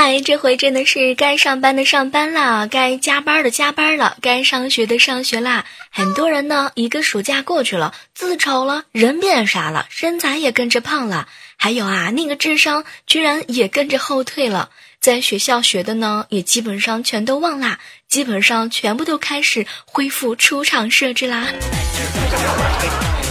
[0.00, 5.64] 嗨，这回真的是该上班的上班啦，该加班的加班了，该上学的上学啦。
[5.90, 11.26] 很多人呢，一个暑假过去了，字丑了，人变傻了，身材也跟着胖了，
[11.56, 14.70] 还有啊，那个智商居然也跟着后退了。
[15.00, 21.48] 在学校学的呢，也基本上全都忘啦，基本上全部都开始恢复出厂设置啦。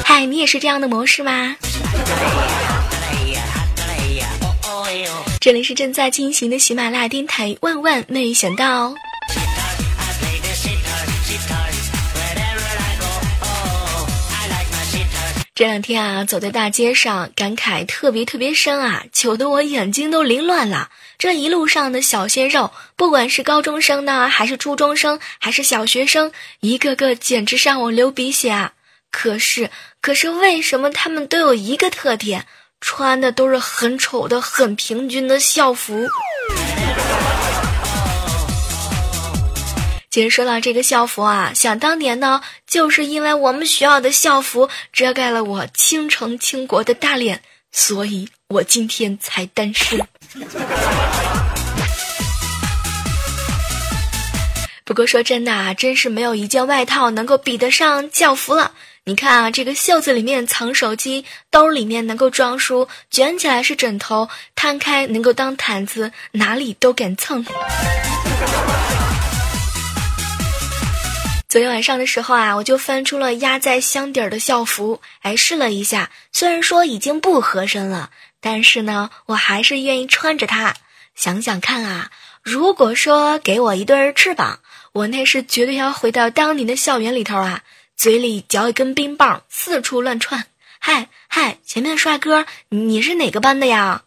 [0.04, 1.56] 嗨，你也是这样的模式吗？
[5.48, 8.94] 这里是正在进行的喜马拉雅电台，万万没想到。
[15.56, 20.90] 这两天啊，走在大街上，感慨特别特别深啊，糗得我眼睛都凌乱了。
[21.18, 28.74] 这一路上的小鲜肉，不管是高中生呢，还是初中生，还是小学生，一个个简直让我流鼻血啊！
[29.10, 32.46] 可是，可是为什么他们都有一个特点？
[32.80, 36.08] 穿的都是很丑的、很平均的校服。
[40.10, 50.00] 其实说到这个校服啊，想当年呢，就是因为我们学校的校服遮盖了我倾城倾国的大脸，所以我今天才单身。
[54.86, 58.72] 不过说真的啊，真是没有一件外套能够比得上校服了。
[59.08, 67.46] 你看啊，这个袖子里面藏手机，兜里面能够装书，卷起来是枕头，摊开能够当毯子，哪里都敢蹭。
[71.48, 78.10] 昨天晚上的时候啊，我就翻出了压在箱底儿的校服，哎，试了一下，虽然说已经不合身了，
[78.42, 80.76] 但是呢，我还是愿意穿着它。
[81.16, 82.12] 想想看啊，
[82.44, 84.60] 如果说给我一对翅膀，
[84.92, 87.62] 我那是绝对要回到当年的校园里头啊。
[87.98, 90.46] 嘴里嚼一根冰棒，四处乱窜。
[90.78, 94.04] 嗨嗨，前面的帅哥，你是哪个班的呀？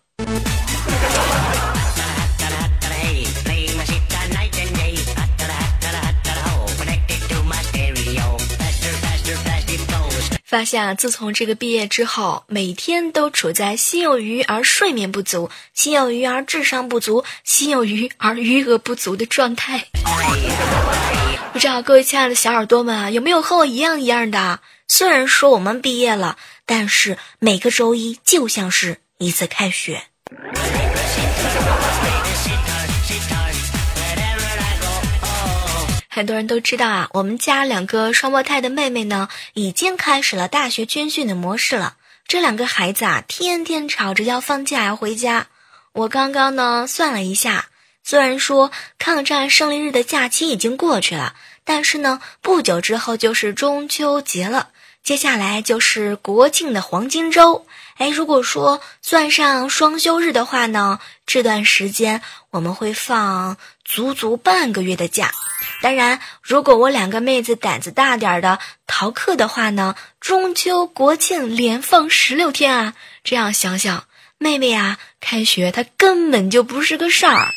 [10.44, 19.84] 发现，自从这个毕业之后，每天都处在心有余而睡眠不足、心有余而智商不足、心有余而余额不足的状态。
[21.52, 24.60] 不知道各位亲爱的小耳朵们啊，有没有和我一样一样的？
[24.86, 30.04] 虽然说我们毕业了，但是每个周一就像是一次开学。
[36.08, 41.96] 很多人都知道啊，我们家两个双胞胎的妹妹呢，已经开始了大学军训的模式了。
[42.28, 45.48] 这两个孩子啊，天天吵着要放假要回家。
[45.92, 47.66] 我刚刚呢算了一下。
[48.10, 54.70] 虽然说抗战胜利日的假期已经过去了，但是呢，不久之后就是中秋节了，
[55.04, 57.64] 接下来就是国庆的黄金周。
[57.98, 65.30] 哎，如果说算上双休日的话呢，这段时间我们会放足足半个月的假。
[65.80, 72.94] 当然，如果我两个妹子胆子大点的逃课的话呢，中秋国庆连放十六天啊！
[73.22, 74.06] 这样想想，
[74.36, 77.52] 妹妹啊，开学它根本就不是个事儿。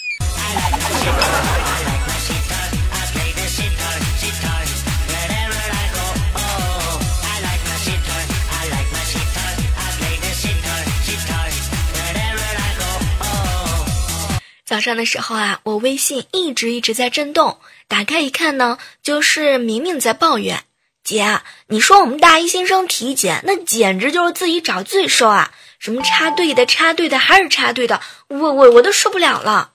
[14.83, 17.57] 上的时候啊，我微信一直一直在震动，
[17.87, 20.65] 打开一看呢，就是明明在抱怨
[21.03, 25.51] ：“姐，你说我们大一新生体检，那简直就是自己找罪受啊！
[25.79, 29.71] 什么插队的，插队的，还是插队的，我我我都受不了了。”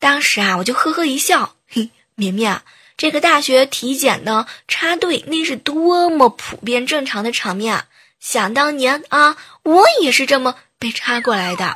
[0.00, 2.60] 当时啊，我就呵呵一笑，嘿，绵绵，
[2.96, 7.84] 这个大学体检呢，插队那是多么普遍正常的场面啊！
[8.18, 11.74] 想当年啊，我也是这么被插过来的。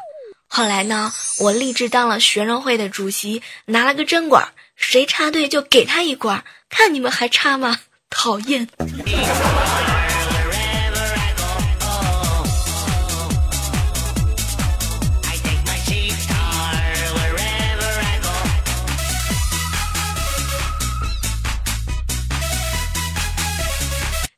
[0.52, 7.78] 后来呢，我立志当了学生会的主席，拿了个针管，谁插队就给他一管，看你们还插吗？
[8.10, 8.66] 讨厌。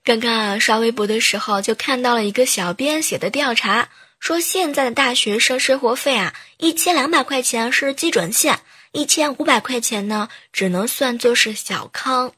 [0.05, 3.89] 刚刚啊，刷微博的时候就看到了一个小编写的调查，
[4.23, 8.61] 说现在的大学生生活费啊，一千两百块钱是基准线，
[8.93, 12.33] 一千五百块钱呢只能算作是小康。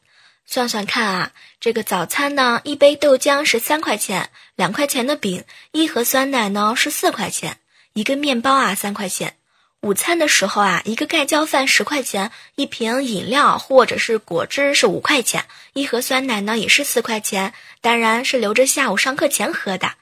[0.47, 7.59] 算算看啊，这个早餐呢，一杯豆浆是三块钱，两块钱的饼，一盒酸奶呢是四块钱，
[7.93, 9.35] 一个面包啊三块钱。
[9.83, 15.45] 午餐的时候啊，一个盖浇饭十块钱，一瓶饮料或者是果汁是五块钱，
[15.75, 17.53] 一盒酸奶呢也是四块钱，
[17.83, 19.93] 当然是留着下午上课前喝的。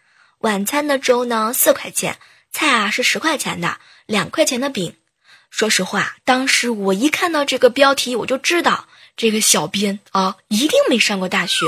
[0.43, 2.19] 晚餐的粥呢四块钱，
[2.51, 4.97] 菜啊是十块钱的，两块钱的饼。
[5.51, 8.87] 说实话，当时我一看到这个标题，我就知道
[9.17, 11.67] 这个小编啊一定没上过大学。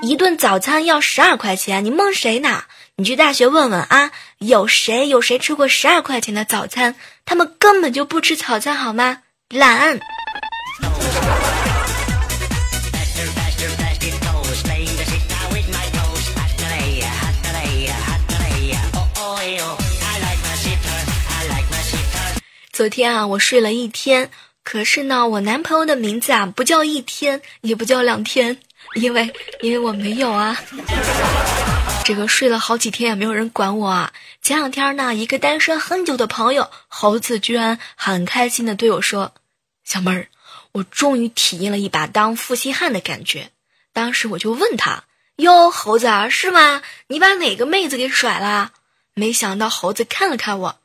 [0.00, 2.64] 一顿早餐要十二块钱，你蒙谁呢？
[2.96, 6.94] 你去大学问问啊，有谁有谁吃过十二块钱的早餐？
[7.26, 9.18] 他们根本就不吃早餐，好吗？
[9.50, 10.00] 懒。
[22.76, 24.30] 昨天啊，我睡了一天，
[24.62, 28.58] 可是呢，我男朋友的名字啊，不叫一天，也不叫两天。
[28.96, 29.32] 因为，
[29.62, 30.54] 因为我没有啊，
[32.04, 34.12] 这个睡了好几天也没有人管我啊。
[34.42, 39.32] 前两天呢，一个单身很久的朋友猴子居然很开心的对我说
[39.82, 40.28] ：“小妹儿，
[40.72, 43.52] 我终于体验了一把当负心汉的感觉。”
[43.94, 45.04] 当时我就问他
[45.36, 46.82] ：“哟，猴子啊，是吗？
[47.06, 48.72] 你把哪个妹子给甩了？”
[49.16, 50.76] 没想到猴子看了看我，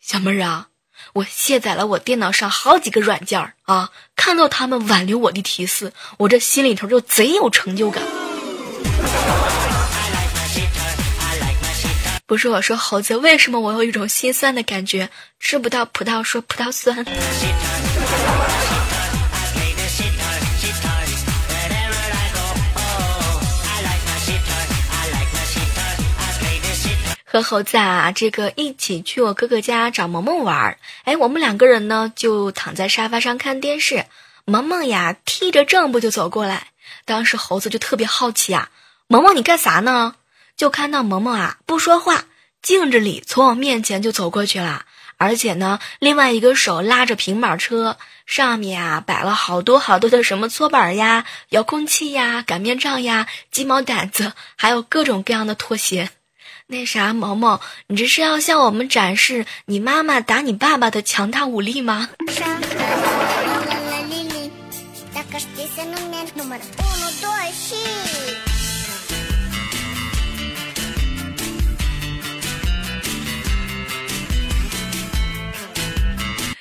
[0.00, 0.66] 小妹儿啊。
[1.14, 8.02] 我卸载了我电脑上好几个软件儿啊，看到他们挽留我的提示，我这心里头就贼有成就感。
[12.26, 15.08] 不是我说猴子，为什么我有一种心酸的感觉？
[15.40, 17.04] 吃不到葡萄说葡萄酸。
[27.30, 30.78] 和猴子啊，这个一起去我哥哥家找萌萌玩儿。
[31.04, 34.06] 哎，我们两个人呢就躺在沙发上看电视。
[34.46, 36.68] 萌萌呀，踢着正步就走过来。
[37.04, 38.70] 当时猴子就特别好奇啊，
[39.08, 40.14] 萌萌你干啥呢？
[40.56, 42.24] 就看到萌萌啊不说话，
[42.62, 44.86] 静着里从我面前就走过去了。
[45.18, 56.08] 而且呢，另外一个手拉着平板车，上面啊摆了好多好多的什么搓板呀、遥控器呀、擀面杖呀、鸡毛掸子，还有各种各样的拖鞋。
[56.70, 62.10] 那啥，毛毛，你这是要向我们展示你妈妈打你爸爸的强大武力吗？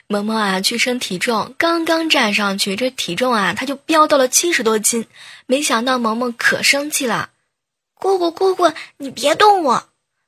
[0.07, 5.06] 萌萌啊，去称体重，刚刚站上去，这体重啊，他就飙到了七十多斤。
[5.48, 7.31] 没想到萌萌可生气了，
[7.94, 9.87] 姑姑姑姑，你别动我。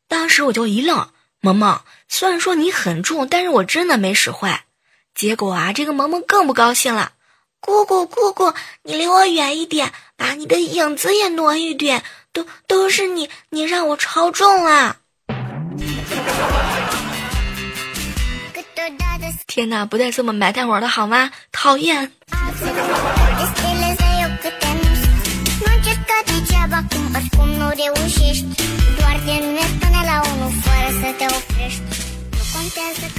[0.09, 1.07] 当时我就一愣，
[1.39, 4.65] 萌萌，虽然说你很重，但是我真的没使坏。
[5.13, 7.11] 结果啊，这个萌萌更不高兴了，
[7.59, 8.51] 姑姑姑姑，
[8.81, 12.03] 你离我远一点，把你的影子也挪一点，
[12.33, 14.97] 都都是你，你让我超重了。
[19.45, 21.31] 天哪，不带这么埋汰我的好吗？
[21.51, 22.11] 讨厌。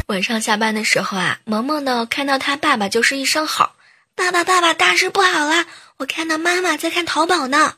[0.06, 3.70] 晚上下班的时候啊，萌萌呢看到他爸爸就是一声吼
[4.14, 5.66] ：“爸爸爸爸，大事不好了！
[5.98, 7.74] 我看到妈妈在看淘宝呢。”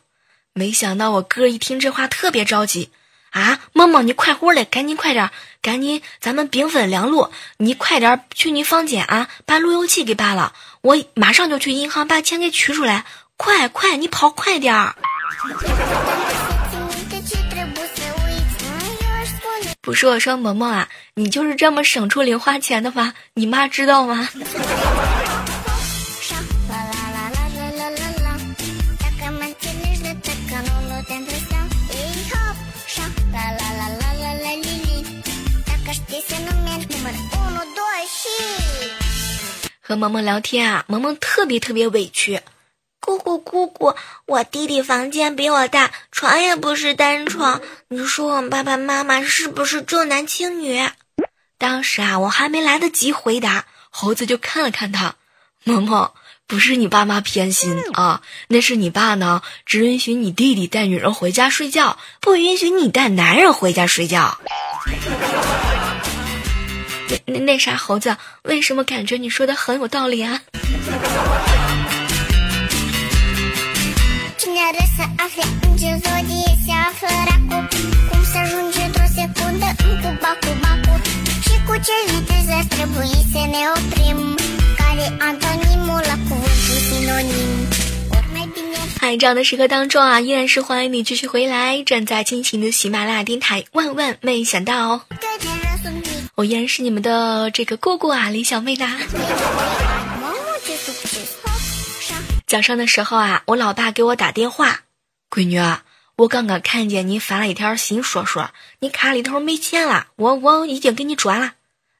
[0.54, 2.90] 没想到我哥一听这话特别着急
[3.30, 3.60] 啊！
[3.72, 5.30] 萌萌，你快活嘞，赶紧快点，
[5.62, 10.52] 赶紧咱们兵分两路，你快点去你房间啊，把路由器给拔了，
[10.82, 14.94] 我马上就去银行把钱给取出来，快快，你跑快点儿！
[19.84, 23.12] 不是我说，萌萌啊，你就是这么省出零花钱的吗？
[23.34, 24.28] 你妈知道吗？
[39.80, 42.40] 和萌萌聊天啊，萌萌特别特别委屈。
[43.04, 47.60] 姑姑姑姑，我弟弟房间比我大，床也不是单床。
[47.88, 50.88] 你说我们爸爸妈妈是不是重男轻女？
[51.58, 55.16] 当时啊，我还没来得及回答，猴子就看了看他，
[55.64, 56.12] 萌萌，
[56.46, 64.38] 不是你爸妈偏心啊，那是你爸呢，只允许你弟弟带女人回家睡觉，不允许你带男人回家睡觉。
[67.26, 70.40] 那那啥，猴子，为什么感觉你说的很有道理啊？
[89.00, 93.64] 嗨，这样的时刻当中啊，依然是欢迎你继续回来，正在进行的喜马拉雅电台。
[93.72, 95.00] 万万没想到，
[96.36, 98.98] 我依然是你们的这个姑姑啊，李小妹啦。
[102.52, 104.80] 早上的时候啊，我老爸给我打电话，
[105.30, 105.58] 闺女，
[106.16, 111.54] 我刚刚看见你发了一条新说说，你卡里头没钱了，我我已经给你转了。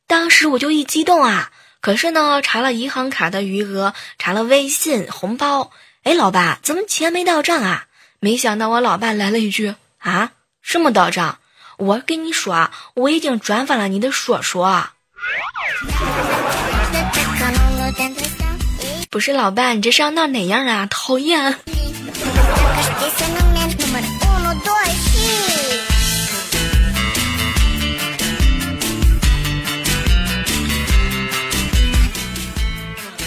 [0.06, 5.70] 当时我就一激动啊，可是呢，查了银行卡的余额，查了微信红包，
[6.02, 7.86] 哎，老爸，怎么钱没到账啊？
[8.20, 11.38] 没想到我老爸来了一句啊，什么到账？
[11.78, 14.90] 我跟你说啊，我已经转发了你的说说。
[19.12, 20.88] 不是老爸，你这是要闹哪样啊？
[20.90, 21.54] 讨厌！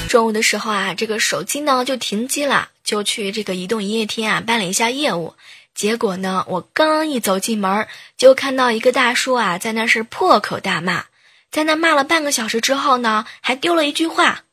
[0.09, 5.35] 中午的时候啊，这个手机呢就停机了，就去这个移动营业厅啊办了一下业务。
[5.75, 7.87] 结果呢，我刚一走进门，
[8.17, 11.03] 就看到一个大叔啊在那是破口大骂，
[11.51, 14.44] 在那骂了半个小时之后呢，还丢了一句话。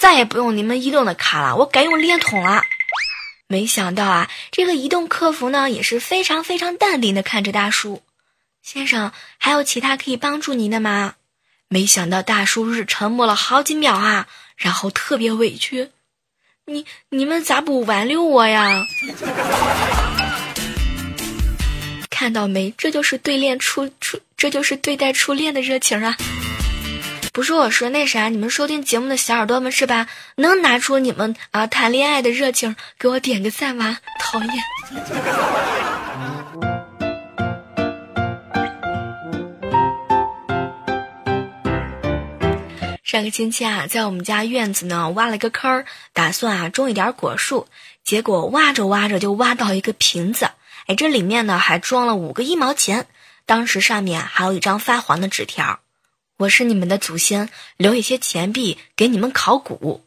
[0.00, 2.62] 再也不用你们移动的卡了，我改用联通了。
[3.46, 8.02] 没想到啊，这个移动客服呢也是非常非常淡定的看着大叔，
[8.62, 11.16] 先生，还有其他可以帮助您的吗？
[11.68, 14.26] 没想到大叔是沉默了好几秒啊，
[14.56, 15.90] 然后特别委屈，
[16.64, 18.86] 你你们咋不挽留我呀？
[22.08, 22.72] 看到没？
[22.78, 26.16] 这就是对恋初初，这就是对待初恋的热情啊。
[27.32, 30.08] 不是我说那啥，你们收听节目的小耳朵们是吧？
[30.36, 33.98] 能拿出你们啊谈恋爱的热情，给我点个赞吗？
[34.18, 34.50] 讨厌。
[43.04, 47.68] 上个星期啊，在我们家院子呢挖了个坑，打算啊种一点果树，
[48.04, 50.50] 结果挖着挖着就挖到一个瓶子，
[50.86, 53.06] 哎，这里面呢还装了五个一毛钱，
[53.46, 55.80] 当时上面还有一张发黄的纸条。
[56.40, 60.06] 我是你们的祖先，留一些钱币给你们考古。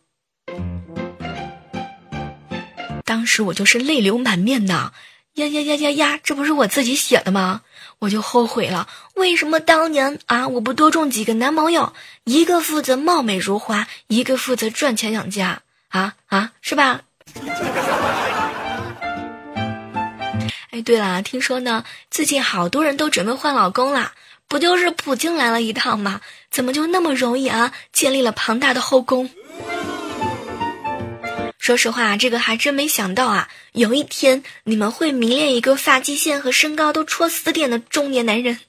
[3.05, 4.93] 当时我就是泪流满面呐，
[5.35, 6.19] 呀呀呀呀呀！
[6.23, 7.61] 这不是我自己写的吗？
[7.99, 17.01] 我就后悔了，为什么当年啊我不多种几个男朋友，一个负责貌美如花，一个负责赚钱养家啊啊，是吧？
[20.71, 24.13] 哎，对了，听说呢，最近好多人都准备换老公啦。
[24.47, 26.21] 不就是普京来了一趟吗？
[26.51, 27.73] 怎么就那么容易啊？
[27.91, 29.29] 建立了庞大的后宫。
[31.57, 33.47] 说实话，这个还真没想到啊！
[33.71, 38.59] 有一天你们会迷恋一个发际线和身高都戳死点的中年男人。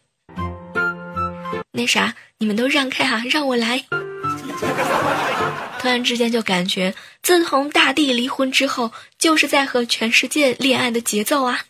[1.73, 3.85] 那啥，你们都让开啊，让我来！
[5.81, 11.61] 突然之间就感觉，自从大地离婚之后，就是在和全世界恋爱的节奏啊！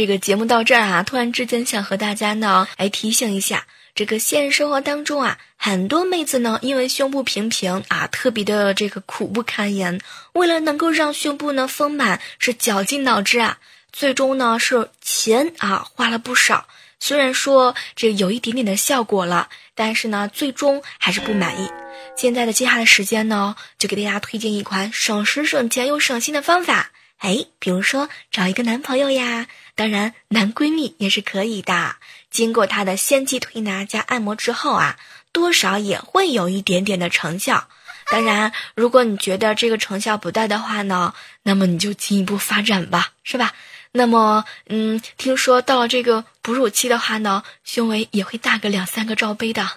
[0.00, 10.00] 这个节目到这儿啊，突然之间想和大家呢，来提醒一下，这个现实生活当中啊，很多妹子呢，因为胸部平平啊，特别的这个苦不堪言，
[10.32, 13.58] 为了能够让胸部呢丰满，是绞尽脑汁啊，
[13.92, 16.66] 最终呢是钱啊花了不少，
[16.98, 21.68] 虽然说这有一点点的效果了，但是呢，最终还是不满意。
[22.16, 29.46] 现在的接下来时间呢，就给大家推荐一款省时省钱又省心的方法，哎，比如说找一个男朋友呀。
[29.76, 31.96] 当然，男闺蜜也是可以的。
[32.30, 34.98] 经过他的先期推拿加按摩之后啊，
[35.32, 37.68] 多少也会有一点点的成效。
[38.10, 43.54] 当然，如果你觉得这个成效不大的话呢，那么你就进一步发展吧，是吧？
[43.92, 49.68] 那么，嗯，听说到了这个哺乳期的话呢，胸围也会大个两三个罩杯的。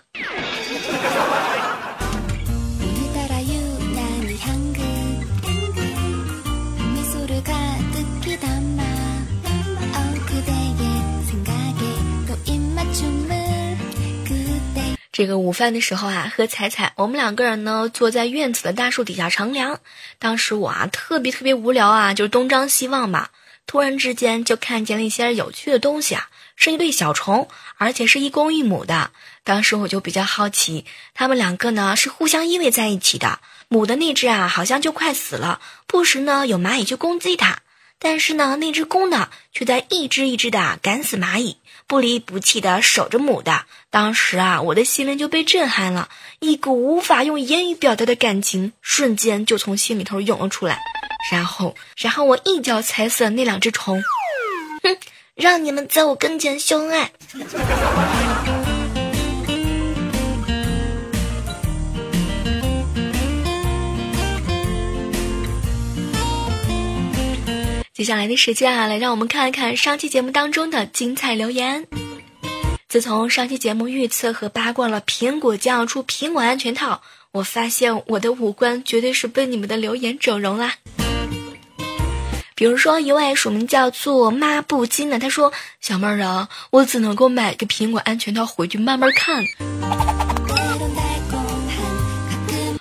[15.13, 19.79] 这个午饭的时候啊，和彩彩我们两个人呢坐在院子的大树底下乘凉。
[20.17, 23.29] 当时我啊特别特别无聊啊，就东张西望嘛。
[23.67, 29.11] 突然之间就看见了一些有趣的东西啊，是一对小虫，而且是一公一母的。
[29.43, 33.39] 当时我就比较好奇，他们两个呢是互相依偎在一起的。
[33.67, 37.59] 母的那只啊好像就快死了，不时呢有蚂蚁去攻击它。
[37.99, 43.65] 但是呢，那只公的却在一只一只的赶死蚂蚁，不离不弃的守着母的。
[43.89, 46.09] 当时啊，我的心灵就被震撼了，
[46.39, 50.79] 一股无法用言语表达的感情瞬间就从心里头涌了出来。
[51.31, 54.01] 然后，然后我一脚踩死了那两只虫。
[54.83, 54.97] 哼，
[55.35, 57.11] 让你们在我跟前秀恩爱。
[67.93, 71.85] 接下来的时间啊，来让我们看一看上期节目当中的精彩留言。
[72.89, 80.73] 自从上期节目预测和八卦了苹果将要出苹果安全套，我发现我的五官绝对是被你们的留言整容啦。
[82.55, 89.43] 比如说，一位署名叫做抹布巾的，他说：“小妹儿啊，我只能够买个苹果安全套回去慢慢看。”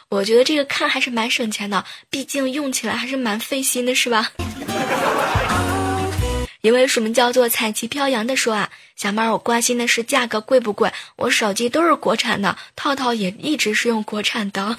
[0.09, 4.33] 我觉得这个看还是蛮省钱的，毕竟用起来还是蛮费心的，是吧？
[6.61, 10.93] 一位署名叫做彩旗飘扬的说啊，小妹儿，我关心的是价格贵不贵？
[11.17, 14.77] 我手机都是国产的，套套也一直是用国产的。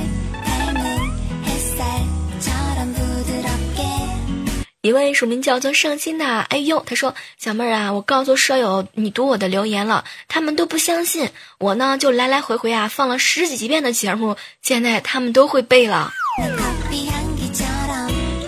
[4.81, 11.29] 一位署名叫做圣心的，哎呦，他说：“小妹儿啊，我告诉舍友你读我的留言了，他们都不相信。
[11.57, 16.11] 我呢就来来回回啊放了十几遍的节目，现在他们都会背了。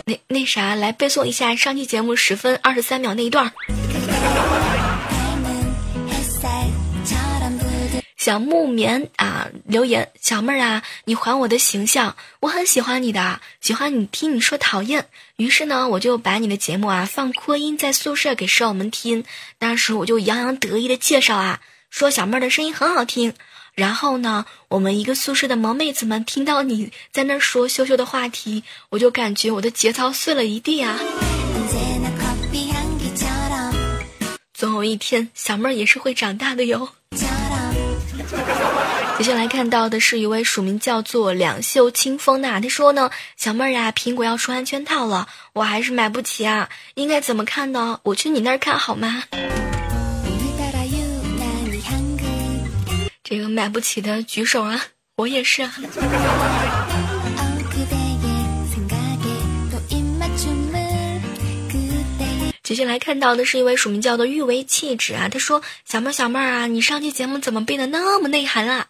[0.05, 3.51] 那那啥，来背诵一下上期节目十分二十三秒那一段。”
[8.15, 15.07] 小木棉啊，留言小妹儿啊，你还我的形象，我很喜欢你的，喜欢你听你说讨厌。
[15.37, 19.25] 于是呢，我就把你的节目啊放扩音在宿舍给舍友们听。
[19.59, 23.33] 当时我就洋洋得意的介绍啊，说小妹儿的声音很好听。
[23.75, 30.97] 然后呢，我们一个宿舍的萌妹子们听到你在那说羞羞的话题，我就感觉我的节操碎了一地啊。
[34.53, 36.87] 总有一天，小妹儿也是会长大的哟。
[39.17, 47.99] 接下来看到的是一位署名叫做两袖清风的，他说呢，小妹儿啊，苹果要出安全套了，我还是买不起啊，应该怎么看呢？
[48.03, 49.23] 我去你那儿看好吗？
[53.27, 54.79] 这个买不起的举手啊，
[55.17, 55.73] 我也是啊。
[62.61, 68.85] 接下来看到的是一位署名叫做玉为气质啊，他说：“小妹儿小妹儿啊，你上期节目怎么变得那么内涵啊？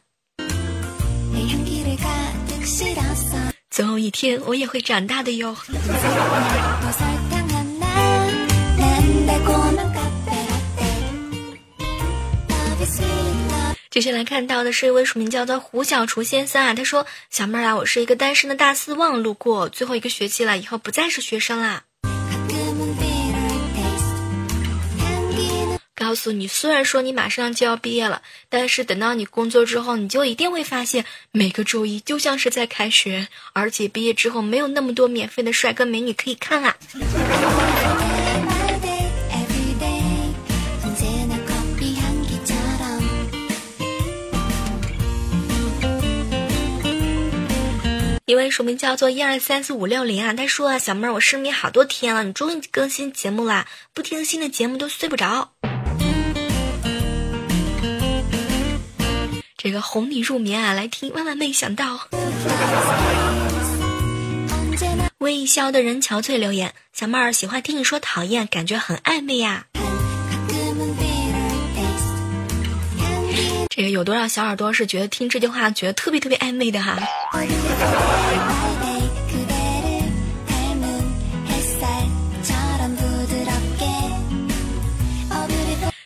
[3.70, 5.56] 总有一天我也会长大的哟。”
[13.96, 21.84] 接下来看到的是一位署名叫做胡小厨先生啊，他说：“小妹儿啊，我是一个单身的大四望路过最后一个学期了，以后不再是学生啦。”
[25.96, 36.76] 告诉你，虽然说你马上就要毕业了，但是等到你工作之后，你就一定会发现每个周一就像是在开学，而且毕业之后没有那么多免费的帅哥美女可以看啊。
[48.28, 55.52] 一位署名叫做一二三四五六零啊，他说啊，小妹儿，我失眠好多天了，你终于更新节目啦，不听新的节目都睡不着。
[59.56, 62.08] 这个哄你入眠啊，来听，万万没想到。
[65.20, 69.68] 微笑的人憔悴留言，小妹儿喜欢听你说讨厌，感觉很暧昧呀。
[73.76, 76.98] 这个有多少小耳朵是觉得听这句话觉得特别特别暧昧的哈？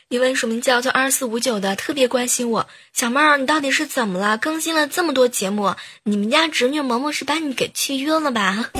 [0.07, 4.39] 一位署名叫做二四五九的特别关心我，小妹儿，你到底是怎么了？
[4.39, 8.71] 更新了这么多节目，你们家侄女萌萌是把你给气晕了吧？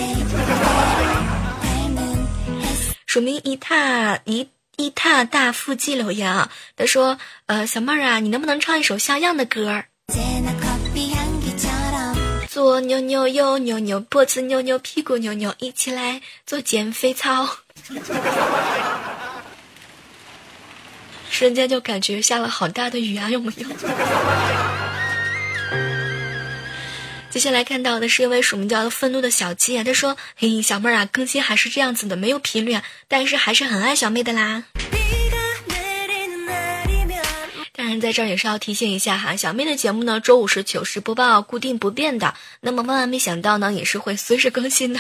[3.06, 4.48] 署名一踏一
[4.80, 9.84] 一踏大腹肌留言啊，他说，呃，小妹儿啊，你能不能唱一首像样的歌儿？
[12.48, 17.58] 左扭扭，右扭扭，脖子扭扭，屁股扭扭，一起来做减肥操。
[21.30, 23.68] 瞬间就感觉下了好大的雨啊，有没有？
[27.30, 34.64] 接下来看到的是一位署名叫愤怒的小七啊，他说：“嘿，小妹儿啊，更新还是这样子的，没有频率，但是还是很爱小妹的啦。”
[37.74, 42.34] 当然，在这儿也是要提醒一下哈，小妹的节目呢，周五是糗事播报，固定不变的。
[42.62, 45.00] 那么万万没想到呢，也是会随时更新的。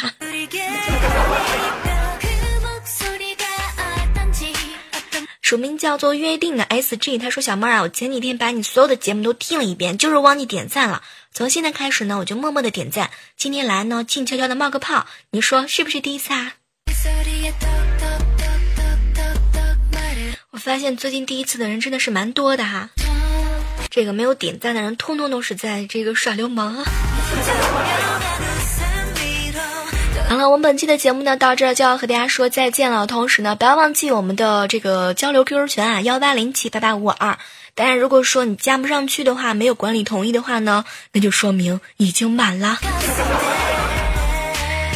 [5.50, 11.02] 署名叫做约定的 S G，他说小妹儿啊，我前几天把你所有的节目都听了一遍，就是忘记点赞了。
[11.34, 13.10] 从现在开始呢，我就默默的点赞。
[13.36, 16.54] 今天来呢，静悄悄的冒个泡，你说是不是第一次啊？
[20.52, 22.92] 我发现最近第一次的人真的是蛮多的哈。
[23.90, 26.86] 这个没有点赞的人，通通都是在这个耍流氓啊。
[30.30, 33.08] 好了，我们本期的节目呢，到这儿就要和大家说再见了。
[33.08, 37.39] 同时呢，不要忘记我们的这个交流 QQ 群啊，幺八零七八八五五二。
[37.74, 42.78] 当然，如果说你加不上去的话，没有管理同意的话呢，那就说明已经满了。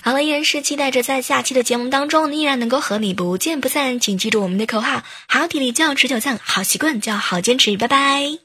[0.03, 3.99] 好了，依然是期待着在下期的节目当中，依然能够和你不见不散。
[3.99, 7.75] 请记住我们的口号：好体力就要持久战，好习惯就要好坚持。
[7.75, 8.37] 拜拜。